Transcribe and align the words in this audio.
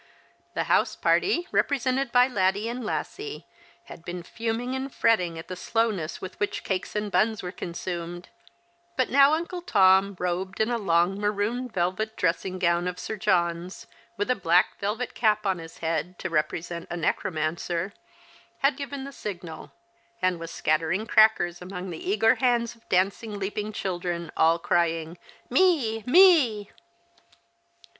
The 0.55 0.63
house 0.63 0.95
party, 0.95 1.47
represented 1.51 2.11
by 2.11 2.27
Laddie 2.27 2.67
and 2.67 2.83
Lassie, 2.83 3.45
had 3.83 4.03
been 4.03 4.23
fuming 4.23 4.73
and 4.73 4.91
fretting 4.91 5.37
at 5.37 5.47
the 5.47 5.55
slowness 5.55 6.19
with 6.19 6.39
which 6.39 6.63
cakes 6.63 6.95
and 6.95 7.11
buns 7.11 7.43
were 7.43 7.51
consumed; 7.51 8.29
but 8.97 9.11
now 9.11 9.33
Uncle 9.33 9.61
Tom, 9.61 10.15
robed 10.17 10.59
in 10.59 10.71
a 10.71 10.79
long 10.79 11.19
maroon 11.19 11.69
velyet 11.69 12.15
dressing 12.15 12.57
gown 12.57 12.87
of 12.87 12.97
Sir 12.97 13.15
John's, 13.15 13.85
with 14.17 14.31
a 14.31 14.35
black 14.35 14.79
velvet 14.79 15.13
cap 15.13 15.45
on 15.45 15.59
his 15.59 15.77
head, 15.77 16.17
to 16.17 16.31
represent 16.31 16.87
a 16.89 16.97
necromancer, 16.97 17.93
had 18.63 18.77
given 18.77 19.03
the 19.03 19.11
signal, 19.11 19.71
and 20.19 20.39
was 20.39 20.49
scattering 20.49 21.05
crackers 21.05 21.61
among 21.61 21.91
the 21.91 22.09
eager 22.09 22.33
hands 22.33 22.75
of 22.75 22.89
dancing, 22.89 23.37
leaping 23.37 23.71
children, 23.71 24.31
all 24.35 24.57
crying," 24.57 25.19
Me, 25.51 26.01
me 26.07 26.71